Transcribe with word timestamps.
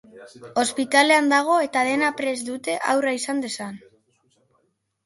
Ospitalean 0.61 1.29
dago 1.33 1.57
eta 1.67 1.83
dena 1.91 2.09
prest 2.23 2.51
dute 2.51 2.79
haurra 2.89 3.17
izan 3.21 3.47
dezan. 3.47 3.79